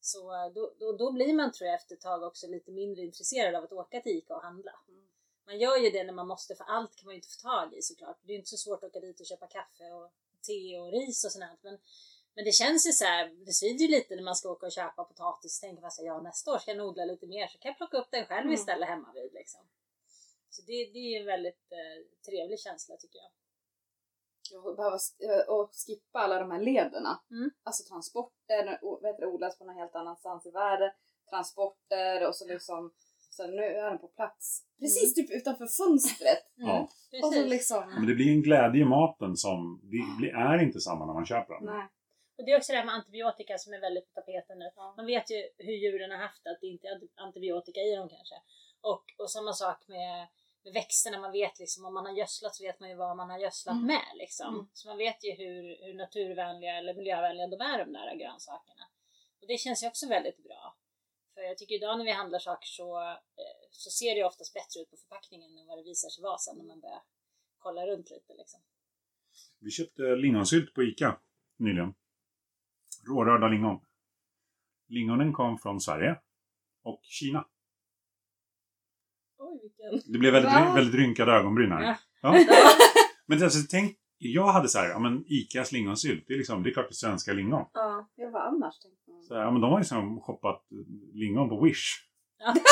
[0.00, 3.02] Så eh, då, då, då blir man tror jag efter ett tag också lite mindre
[3.02, 4.72] intresserad av att åka till ICA och handla.
[4.88, 5.08] Mm.
[5.46, 7.74] Man gör ju det när man måste för allt kan man ju inte få tag
[7.74, 8.18] i såklart.
[8.22, 10.10] Det är inte så svårt att åka dit och köpa kaffe och
[10.46, 11.44] te och ris och sånt.
[11.62, 11.78] Men,
[12.34, 14.72] men det känns ju så här, det svider ju lite när man ska åka och
[14.72, 15.60] köpa potatis.
[15.60, 17.76] Tänker man så här, ja nästa år ska jag odla lite mer så kan jag
[17.76, 18.52] plocka upp den själv Mm.
[18.54, 19.60] istället hemma vid liksom.
[20.54, 23.30] Så det, det är en väldigt eh, trevlig känsla tycker jag.
[24.64, 27.20] Och behöva sk- och skippa alla de här lederna.
[27.30, 27.50] Mm.
[27.62, 28.66] Alltså transporter,
[29.06, 30.90] heter det, odlas på någon helt annanstans i världen.
[31.30, 32.92] Transporter och så liksom,
[33.30, 34.62] så nu är den på plats.
[34.78, 36.44] Precis typ utanför fönstret.
[36.56, 36.88] Ja.
[37.22, 40.80] Och så liksom, Men det blir en glädje i maten som det blir, är inte
[40.80, 41.64] samma när man köper den.
[41.64, 41.86] nej.
[42.38, 44.70] Och det är också det här med antibiotika som är väldigt på tapeten nu.
[44.76, 44.94] Ja.
[44.96, 48.08] Man vet ju hur djuren har haft att det inte är anti- antibiotika i dem
[48.08, 48.34] kanske.
[48.80, 50.28] Och, och samma sak med,
[50.64, 53.30] med växterna, man vet liksom om man har gödslat så vet man ju vad man
[53.30, 53.86] har gödslat Mm.
[53.86, 54.54] med liksom.
[54.54, 54.66] Mm.
[54.72, 58.84] Så man vet ju hur, hur naturvänliga eller miljövänliga de är de där grönsakerna.
[59.40, 60.76] Och det känns ju också väldigt bra.
[61.34, 63.16] För jag tycker idag när vi handlar saker så, eh,
[63.70, 66.38] så ser det ju oftast bättre ut på förpackningen än vad det visar sig vara
[66.38, 67.02] sen när man börjar
[67.58, 68.60] kolla runt lite liksom.
[69.58, 71.20] Vi köpte lingonsylt på ICA
[71.56, 71.94] nyligen.
[73.08, 73.80] Rårörda lingon.
[74.88, 76.20] Lingonen kom från Sverige
[76.82, 77.48] och Kina.
[79.46, 80.12] Oj vilken...
[80.12, 80.72] Det blev väldigt, Va?
[80.74, 81.82] väldigt rynkade ögonbryn här.
[81.82, 81.94] Ja.
[82.46, 82.46] Ja.
[83.26, 86.70] Men alltså, tänk jag hade så här, ja men Icas lingonsylt, det är liksom, det
[86.70, 87.66] är klart det är svenska lingon.
[87.72, 88.08] Ja.
[88.14, 89.22] Ja, vad annars tänkte man?
[89.22, 90.62] Så, ja men de har ju liksom shoppat
[91.12, 91.84] lingon på Wish.
[92.38, 92.54] Ja.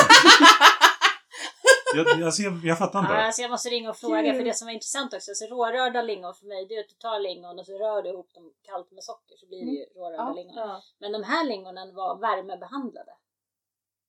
[1.94, 3.12] Jag, alltså, jag, jag fattar inte.
[3.12, 4.35] Ja, alltså jag måste ringa och fråga Kul.
[4.35, 6.94] för det som var intressant också, så rårörda lingon för mig det är att du
[6.94, 9.85] tar lingon och så rör du ihop dem kallt med socker så blir det ju
[9.96, 10.35] rårörda Ja.
[10.37, 10.54] lingon.
[10.56, 10.82] Ja.
[11.00, 13.12] Men de här lingonen var värmebehandlade.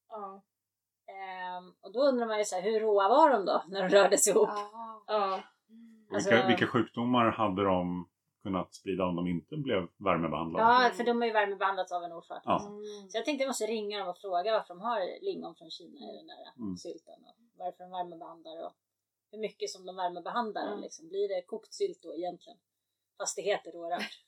[0.09, 0.43] Ja.
[1.07, 3.95] Ehm, och då undrar man ju så här, hur råa var de då när de
[3.95, 4.49] rördes ihop?
[4.49, 5.03] Aha.
[5.07, 5.43] Ja.
[6.13, 8.09] alltså- vilka, vilka sjukdomar hade de
[8.43, 10.65] kunnat sprida om de inte blev värmebehandlade?
[10.65, 12.41] Ja, för de har ju värmebehandlats av en orsak.
[12.45, 12.65] Ja.
[12.67, 13.09] Mm.
[13.09, 15.99] Så jag tänkte jag måste ringa dem och fråga varför de har lingon från Kina
[15.99, 16.77] i den där Mm.
[16.77, 17.13] sylten.
[17.25, 18.73] Och varför de värmebehandlar och
[19.31, 20.67] hur mycket som de värmebehandlar.
[20.67, 20.81] Mm.
[20.81, 21.07] Liksom.
[21.09, 22.57] Blir det kokt sylt då egentligen?
[23.17, 24.19] Fast det heter rårört.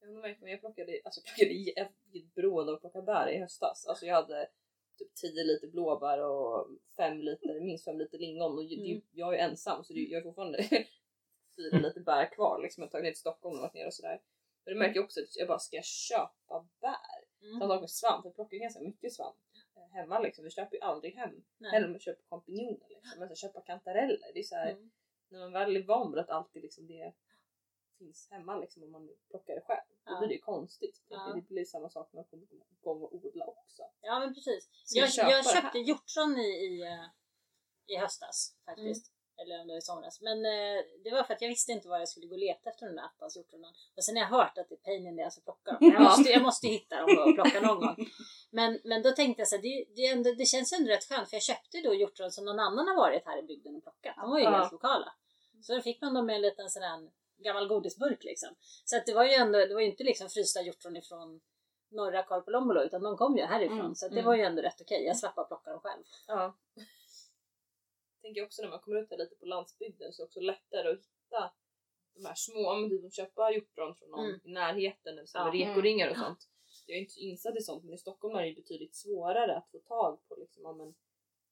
[0.40, 3.86] Jag plockade, alltså plockade jag fick beroende av att plocka bär i höstas.
[3.86, 4.46] Alltså jag hade
[4.98, 9.02] typ 10 liter blåbär och 5 liter, minst 5 liter lingon och ju- Mm.
[9.12, 10.58] jag är ensam så det, jag har fortfarande
[11.72, 12.80] 4 liter bär kvar liksom.
[12.82, 14.20] Jag har tagit ner till Stockholm och varit ner och sådär.
[14.64, 17.20] Men det märker jag också att jag bara, ska jag köpa bär?
[17.42, 17.58] Mm.
[17.60, 19.36] Samma sak med svamp, jag plockar ganska mycket svamp
[19.76, 20.44] eh, hemma liksom.
[20.44, 21.44] Vi köper ju aldrig hem.
[21.58, 21.70] Nej.
[21.70, 23.18] Hellre jag köper champinjoner liksom.
[23.18, 24.90] Men så köpa kantareller, det är så här, Mm.
[25.28, 27.12] när man väl är van vid att alltid liksom det
[28.04, 29.80] finns hemma liksom om man plockar det själv.
[30.04, 30.18] Då Ja.
[30.18, 31.02] blir det ju konstigt.
[31.08, 31.32] Ja.
[31.34, 32.44] Det blir samma sak när man kommer
[32.80, 33.82] igång och odla också.
[34.00, 34.68] Ja men precis.
[34.84, 37.04] Ska Jag, köpa jag köpte hjortron i, i, eh,
[37.86, 39.10] i höstas faktiskt.
[39.36, 40.20] Eller om det var i somras.
[40.20, 42.70] Men eh, det var för att jag visste inte var jag skulle gå och leta
[42.70, 43.74] efter de där attans hjortronen.
[43.96, 45.78] Och sen har jag hört att det är pain in the ass att plocka dem.
[45.92, 47.96] Jag måste, jag måste hitta dem och plocka någon gång.
[48.50, 51.28] Men, men då tänkte jag så här, det, det, ändå, det känns ändå rätt skönt
[51.30, 54.16] för jag köpte då hjortron som någon annan har varit här i bygden och plockat.
[54.16, 54.50] De var ju Ja.
[54.50, 55.12] helt lokala.
[55.62, 57.10] Så då fick man dem med en liten sån här
[57.44, 58.48] gammal godisburk liksom.
[58.84, 61.40] Så att det var ju ändå, det var ju inte liksom frysta hjortron ifrån
[61.90, 63.80] norra Korpilombolo utan de kom ju härifrån.
[63.80, 64.26] Mm, så att det mm.
[64.26, 65.04] var ju ändå rätt okej.
[65.04, 66.02] Jag slapp bara plocka dem själv.
[66.26, 66.56] Ja.
[68.22, 70.88] Tänker också när man kommer ut här lite på landsbygden så är det också lättare
[70.92, 71.52] att hitta
[72.14, 74.40] de här små, men typ att köpa hjortron från någon Mm.
[74.44, 75.44] i närheten eller så Ja.
[75.44, 76.48] med rekoringar och sånt.
[76.86, 79.70] Jag är inte så insatt i sånt men i Stockholm är det betydligt svårare att
[79.70, 80.94] få tag på liksom, men det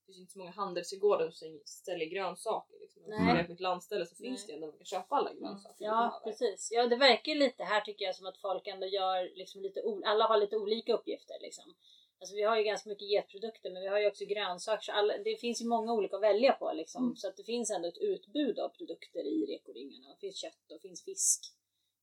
[0.07, 2.77] finns inte så många handelsträdgårdar som säljer grönsaker.
[2.81, 3.03] Liksom.
[3.07, 3.19] Nej.
[3.19, 4.47] Om man är på ett landställe så finns Nej.
[4.47, 6.69] det ändå man kan köpa alla grönsaker man Ja, precis.
[6.73, 10.25] Ja, det verkar lite här tycker jag som att folk ändå gör liksom lite, alla
[10.25, 11.75] har lite olika uppgifter liksom.
[12.21, 15.19] Alltså vi har ju ganska mycket getprodukter men vi har ju också grönsaker så alla,
[15.19, 17.05] det finns ju många olika att välja på liksom.
[17.05, 17.17] Mm.
[17.17, 20.09] Så att det finns ändå ett utbud av produkter i rekoringarna.
[20.09, 21.41] Det finns kött och finns fisk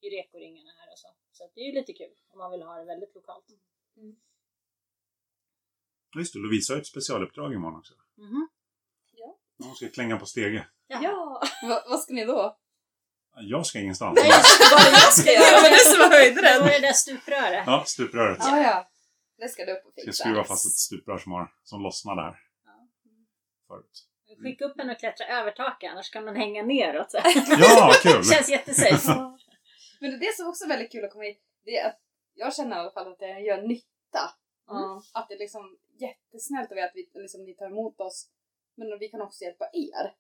[0.02, 1.08] i rekoringarna här och så.
[1.32, 3.46] Så det är ju lite kul om man vill ha det väldigt lokalt.
[6.18, 7.94] Just det, Lovisa har ett specialuppdrag imorgon också.
[8.18, 8.48] Mhm.
[9.64, 10.68] Hon ska klänga på stege.
[10.88, 11.00] Jaha.
[11.04, 11.42] Ja!
[11.70, 12.58] Va, vad ska ni då?
[13.36, 14.20] Jag ska ingenstans.
[14.22, 14.32] Nej,
[14.72, 15.62] Vad jag ska Ja, göra!
[15.62, 16.82] men det som höjde Det var den!
[16.82, 17.64] det där stupröret.
[17.66, 18.38] Ja, stupröret.
[18.42, 18.90] Ja, ja.
[19.38, 20.24] Det ska du upp och Ska fixa.
[20.24, 22.40] skruva fast ett stuprör som, har, som lossnade här.
[22.66, 22.88] Ja.
[23.68, 24.06] Förut.
[24.44, 27.12] Skicka upp henne och klättra över taket annars kan man hänga neråt.
[27.14, 28.24] Ja, kul!
[28.34, 29.14] Känns jättesafe.
[30.00, 31.42] Men det är det som också är väldigt kul att komma hit.
[31.66, 32.00] Det är att
[32.34, 34.24] jag känner i alla fall att det gör nytta.
[34.70, 35.02] Ja.
[35.14, 38.30] Att det är liksom jättesnällt av er att vi, liksom, ni tar emot oss.
[38.76, 40.16] Men vi kan också hjälpa er.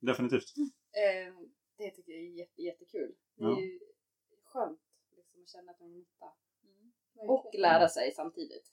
[0.00, 0.52] Definitivt.
[1.02, 1.34] Eh,
[1.78, 3.14] det tycker jag är jätte, jättekul.
[3.36, 3.60] Det är Ja.
[3.60, 3.80] ju
[4.44, 4.80] skönt
[5.16, 6.26] liksom, att känna att det är nytta.
[7.18, 7.30] Mm.
[7.30, 8.72] Och lära sig samtidigt.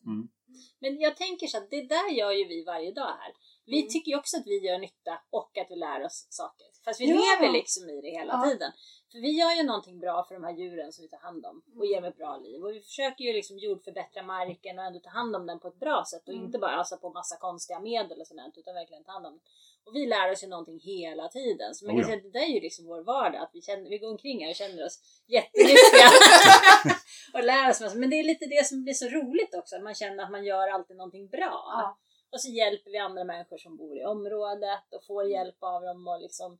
[0.79, 3.33] Men jag tänker så att det där gör ju vi varje dag här.
[3.65, 3.89] Vi Mm.
[3.89, 6.67] tycker ju också att vi gör nytta och att vi lär oss saker.
[6.85, 7.15] Fast vi Ja.
[7.15, 8.49] lever liksom i det hela Ja.
[8.49, 8.71] tiden.
[9.11, 11.61] För vi gör ju någonting bra för de här djuren som vi tar hand om
[11.67, 11.87] och Mm.
[11.89, 12.63] ger dem ett bra liv.
[12.63, 15.79] Och vi försöker ju liksom jordförbättra marken och ändå ta hand om den på ett
[15.79, 16.45] bra sätt och Mm.
[16.45, 19.41] inte bara ösa på massa konstiga medel och sådant utan verkligen ta hand om den.
[19.85, 21.75] Och vi lär oss ju någonting hela tiden.
[21.75, 22.05] Så man Oh kan ja.
[22.07, 23.41] säga att det där är ju liksom vår vardag.
[23.41, 26.07] Att vi, känner, vi går omkring här och känner oss jättenyttiga.
[27.33, 27.95] och lär oss massa.
[27.97, 29.75] Men det är lite det som blir så roligt också.
[29.75, 31.63] Att man känner att man gör alltid någonting bra.
[31.67, 31.97] Ja.
[32.31, 36.07] Och så hjälper vi andra människor som bor i området och får hjälp av dem
[36.07, 36.57] och liksom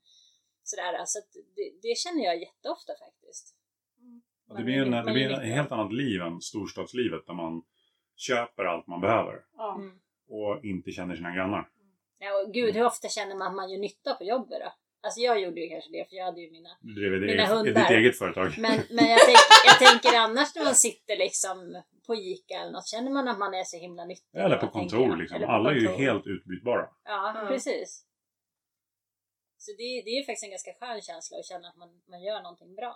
[0.64, 1.06] sådär.
[1.06, 3.56] Så att det, det känner jag jätteofta faktiskt.
[4.50, 7.64] Ja, det blir, en, det är blir ett helt annat liv än storstadslivet där man
[8.16, 9.34] köper allt man behöver.
[9.76, 9.92] Mm.
[10.30, 11.70] och inte känner sina grannar.
[12.20, 14.74] Ja, och gud, hur ofta känner man att man gör nytta på jobbet då?
[15.04, 17.82] Alltså jag gjorde ju kanske det för jag hade ju mina Mina i hundar.
[17.82, 18.54] ditt eget företag.
[18.58, 22.88] Men, men jag, tänk, jag tänker annars när man sitter liksom på Ica eller något,
[22.88, 24.40] känner man att man är så himla nyttig?
[24.40, 25.36] Eller på kontor liksom.
[25.36, 26.04] Eller på Alla är ju kontor.
[26.04, 26.90] helt utbytbara.
[27.04, 27.48] Ja, Ja.
[27.48, 28.06] precis.
[29.64, 32.22] Så det, det är ju faktiskt en ganska skön känsla att känna att man, man
[32.28, 32.96] gör någonting bra.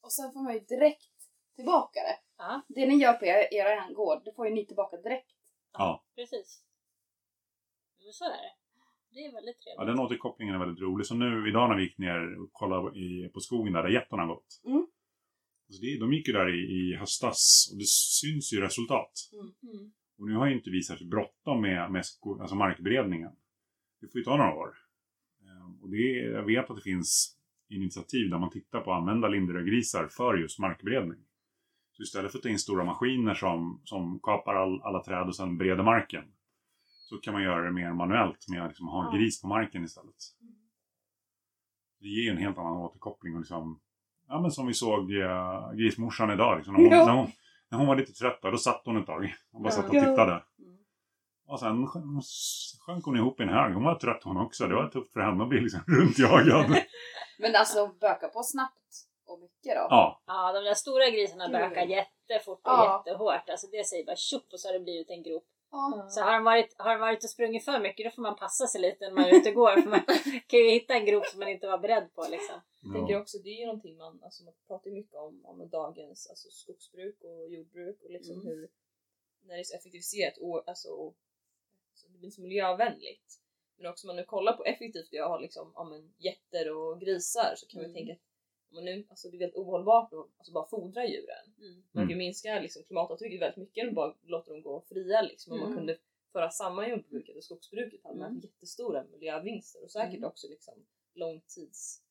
[0.00, 1.16] Och sen får man ju direkt
[1.56, 2.16] tillbaka det.
[2.38, 5.30] Ja, Det ni gör på er, er gård, det får ju ni tillbaka direkt.
[5.72, 6.04] Ja.
[6.14, 6.64] precis.
[8.12, 8.54] Så är det.
[9.14, 9.78] Det är väldigt trevligt.
[9.78, 11.06] Ja, den återkopplingen är väldigt rolig.
[11.06, 14.22] Så nu idag när vi gick ner och kollade i, på skogen där, där getterna
[14.22, 14.60] har gått.
[14.64, 14.86] Mm.
[15.68, 17.88] Så det, de gick ju där i, i höstas och det
[18.20, 19.12] syns ju resultat.
[19.32, 19.92] Mm.
[20.18, 23.32] Och nu har ju inte vi särskilt bråttom med, med sko, alltså markberedningen.
[24.00, 24.87] Det får ju ta några år.
[25.88, 27.36] Och det, är- jag vet att det finns
[27.68, 31.18] initiativ där man tittar på att använda linderögrisar för just markberedning.
[31.92, 35.36] Så istället för att ta in stora maskiner som, som kapar all, alla träd och
[35.36, 36.24] sen breder marken
[37.08, 40.14] så kan man göra det mer manuellt med att liksom ha gris på marken istället.
[42.00, 43.80] Det ger ju en helt annan återkoppling och liksom,
[44.28, 46.56] ja men som vi såg eh, grismorsan idag.
[46.56, 47.06] Liksom, när, hon, Ja.
[47.06, 47.30] när, hon,
[47.70, 49.76] när hon var lite trött då satt hon ett tag och bara Ja.
[49.76, 50.42] satt och tittade.
[51.48, 51.52] Mm.
[51.52, 52.22] Och sen sjön-
[52.86, 53.74] sjönk hon ihop i en hög.
[53.74, 54.66] Hon var trött hon också.
[54.66, 56.76] Det var tufft för henne att bli liksom runtjagad.
[57.38, 58.92] Men alltså böka på snabbt
[59.26, 59.86] och mycket då.
[59.90, 63.02] ja, Ja, de där stora grisarna bökar jättefort och Ja.
[63.06, 63.48] jättehårt.
[63.50, 65.46] Alltså det säger bara tjopp och så har det blivit en grop.
[65.70, 66.06] Ja.
[66.10, 68.66] Så har de varit, har de varit och sprungit för mycket då får man passa
[68.66, 69.80] sig lite när man är ute och går.
[69.82, 70.00] För man
[70.50, 72.56] kan ju hitta en grop som man inte var beredd på liksom.
[72.82, 76.26] Jag tänker också, det är ju någonting man, alltså man pratar mycket om, om dagens
[76.30, 78.46] alltså skogsbruk och jordbruk och liksom Mm.
[78.46, 78.68] hur,
[79.46, 80.88] när det är så effektiviserat och alltså,
[81.98, 83.40] så det blir så miljövänligt.
[83.76, 87.00] Men också om man nu kollar på effektivt det har liksom, ja men getter och
[87.00, 87.94] grisar så kan man Mm.
[87.94, 88.18] tänka att
[88.70, 91.46] om man nu, alltså det är väldigt ohållbart att alltså bara fodra djuren.
[91.58, 91.82] Mm.
[91.92, 92.08] Man Mm.
[92.08, 95.52] kan minska liksom, klimatavtrycket väldigt mycket och bara låta dem gå fria liksom.
[95.52, 95.78] Om man Mm.
[95.78, 95.98] kunde
[96.32, 98.40] föra samman jordbruket och skogsbruket hade man Mm.
[98.40, 100.24] jättestora miljövinster och säkert Mm.
[100.28, 100.74] också liksom
[101.14, 102.02] långtids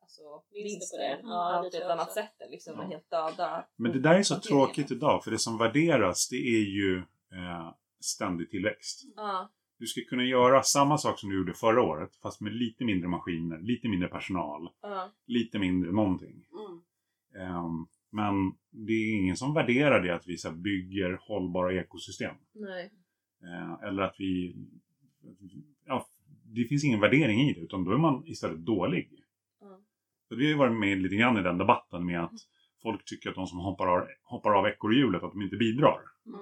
[0.00, 1.20] alltså, Vinster på det.
[1.22, 2.14] Ja, tror ett annat också.
[2.20, 2.82] sätt än liksom Ja.
[2.82, 3.68] helt döda.
[3.76, 5.24] Men det där är så tråkigt idag.
[5.24, 6.98] För det som värderas det är ju
[7.32, 9.02] eh, ständig tillväxt.
[9.16, 9.50] Ja.
[9.78, 12.16] Du ska kunna göra samma sak som du gjorde förra året.
[12.22, 15.10] Fast med lite mindre maskiner, lite mindre personal, Ja.
[15.26, 16.44] lite mindre någonting.
[16.52, 16.80] Mm.
[17.48, 18.34] Ehm, men
[18.70, 22.34] det är ingen som värderar det att vi så här, bygger hållbara ekosystem.
[23.42, 24.56] Eh, eller att vi...
[25.86, 26.06] Ja,
[26.44, 29.10] det finns ingen värdering i det, utan då är man istället dålig.
[30.28, 32.32] Så vi har ju varit med lite grann i den debatten med att
[32.82, 36.00] folk tycker att de som hoppar av, hoppar av ekorrhjulet, att de inte bidrar.
[36.26, 36.40] Mm.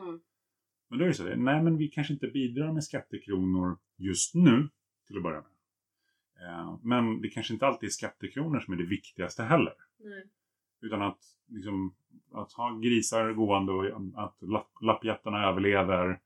[1.00, 4.68] Då är det så, nej men vi kanske inte bidrar med skattekronor just nu,
[5.06, 5.50] till att börja med.
[6.48, 9.74] Eh, men det kanske inte alltid är skattekronor som är det viktigaste heller.
[9.98, 10.26] Nej.
[10.80, 11.94] Utan att, liksom,
[12.32, 13.84] att ha grisar gående och
[14.14, 16.20] att lapp, lappjättarna överlever.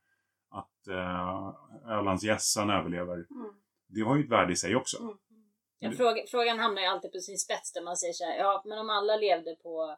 [0.48, 1.54] Att eh,
[1.86, 3.14] Ölandsgässan överlever.
[3.14, 3.54] Mm.
[3.86, 5.02] Det har ju ett värde i sig också.
[5.02, 5.16] Mm.
[5.78, 8.62] Ja, fråga, frågan hamnar ju alltid på sin spets där man säger så här, ja
[8.66, 9.96] men om alla levde på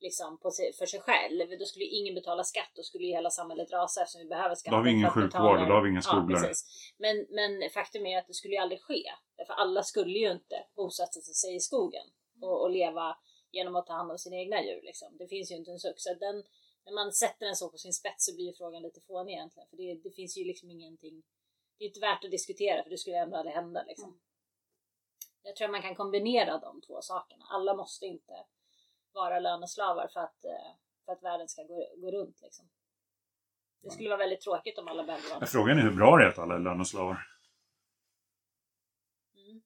[0.00, 3.30] liksom på sig, för sig själv, då skulle ingen betala skatt, då skulle ju hela
[3.30, 4.70] samhället rasa eftersom vi behöver skatt.
[4.70, 6.32] Då har vi ingen sjukvård och då har vi inga skolor.
[6.32, 6.92] Ja, precis.
[6.98, 9.02] Men, men faktum är att det skulle ju aldrig ske.
[9.46, 12.06] För alla skulle ju inte bosätta sig i skogen
[12.42, 13.16] och, och leva
[13.52, 14.82] genom att ta hand om sina egna djur.
[14.82, 15.16] Liksom.
[15.18, 15.94] Det finns ju inte en suck.
[15.96, 16.44] Så den,
[16.84, 19.68] när man sätter den så på sin spets så blir ju frågan lite fånig egentligen.
[19.68, 21.22] För det, det finns ju liksom ingenting,
[21.78, 23.84] det är inte värt att diskutera för det skulle ändå aldrig hända.
[23.88, 24.20] Liksom.
[25.42, 27.44] Jag tror att man kan kombinera de två sakerna.
[27.50, 28.44] Alla måste inte
[29.12, 32.40] vara löneslavar för att, eh, för att världen ska gå, gå runt.
[32.42, 32.68] Liksom.
[33.82, 35.52] Det skulle vara väldigt tråkigt om alla behövde vara Men det.
[35.52, 37.26] Frågan är hur bra det är att alla är löneslavar.
[39.34, 39.62] Mm,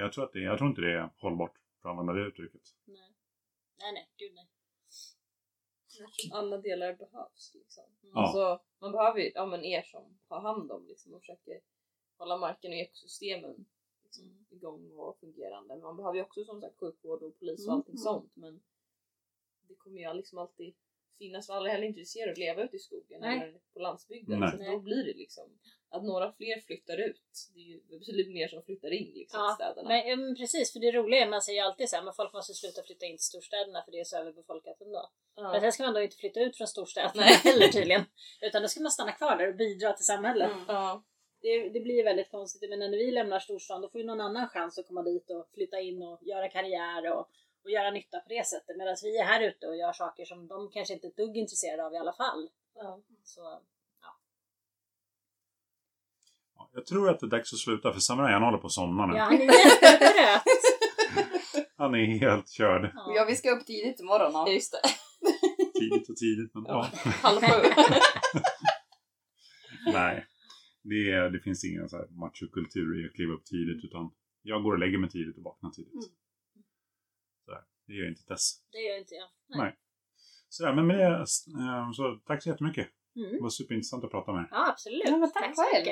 [0.00, 2.62] Jag tror, att det, jag tror inte det är hållbart, för att använda det uttrycket.
[2.84, 3.14] nej.
[3.78, 4.48] nej, nej, gud nej.
[6.32, 7.54] Alla delar behövs.
[7.54, 7.84] Liksom.
[7.84, 8.12] Mm.
[8.14, 8.20] Ja.
[8.20, 11.60] Alltså, man behöver ju ja, men er som har hand om liksom, och försöker
[12.16, 13.66] hålla marken och ekosystemen
[14.08, 14.46] liksom, Mm.
[14.50, 15.76] igång och fungerande.
[15.76, 18.02] Man behöver ju också som sagt sjukvård och polis och Mm, allting mm.
[18.02, 18.32] sånt.
[18.34, 18.60] Men
[19.68, 20.74] det kommer ju liksom alltid
[21.18, 23.40] finnas, för alla är heller intresserade av att leva ute i skogen Nej.
[23.42, 24.40] eller på landsbygden.
[24.40, 24.50] Nej.
[24.50, 27.22] Så då blir det liksom att några fler flyttar ut.
[27.54, 29.88] Det är ju betydligt mer som flyttar in liksom, i Ja, städerna.
[29.88, 32.14] men, ja, men precis, för det roliga är man säger ju alltid så här, men
[32.14, 35.10] folk måste sluta flytta in till storstäderna för det är så överbefolkat ändå.
[35.34, 35.52] Ja.
[35.52, 38.02] Men sen ska man då inte flytta ut från storstäderna heller tydligen.
[38.40, 40.52] Utan då ska man stanna kvar där och bidra till samhället.
[40.52, 40.64] Mm.
[40.68, 41.04] Ja.
[41.40, 42.70] Det, det blir väldigt konstigt.
[42.70, 45.48] Men när vi lämnar storstan då får ju någon annan chans att komma dit och
[45.54, 47.28] flytta in och göra karriär och,
[47.64, 48.76] och göra nytta på det sättet.
[48.76, 51.36] Medan vi är här ute och gör saker som de kanske inte är ett dugg
[51.36, 52.48] intresserade av i alla fall.
[52.74, 53.00] Ja.
[53.24, 53.40] Så
[56.56, 59.06] Ja, Jag tror att det är dags att sluta, för Samarajan håller på att somna
[59.06, 59.16] nu.
[59.16, 60.42] ja, han är jättetrött.
[61.76, 62.92] Han är helt körd.
[62.94, 64.32] Ja, vi ska upp tidigt imorgon.
[64.32, 64.80] Ja, just det.
[65.80, 66.88] Tidigt och tidigt, men ja.
[67.22, 67.68] Halv sju.
[69.92, 70.26] Nej.
[70.88, 74.10] Det, är, det finns ingen så här machokultur i att kliva upp tidigt, utan
[74.42, 75.94] jag går och lägger mig tidigt och vaknar tidigt.
[75.94, 76.04] Mm.
[77.44, 78.44] Så här, det gör inte Tess.
[78.72, 79.28] Det gör inte jag.
[79.58, 79.78] Nej.
[80.48, 82.88] Sådär, men med det, eh, så tack så jättemycket.
[83.16, 83.32] Mm.
[83.32, 84.48] Det var superintressant att prata med er.
[84.50, 85.02] Ja, absolut.
[85.04, 85.86] Ja, tack så själv.